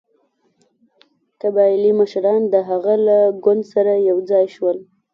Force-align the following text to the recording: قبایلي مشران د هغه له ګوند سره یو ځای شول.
قبایلي 1.41 1.91
مشران 2.01 2.41
د 2.53 2.55
هغه 2.69 2.93
له 3.07 3.17
ګوند 3.43 3.63
سره 3.73 3.91
یو 4.09 4.17
ځای 4.29 4.45
شول. 4.55 4.77